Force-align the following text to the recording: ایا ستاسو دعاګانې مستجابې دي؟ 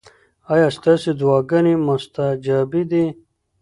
ایا 0.53 0.67
ستاسو 0.77 1.09
دعاګانې 1.19 1.73
مستجابې 1.87 2.81
دي؟ 2.91 3.05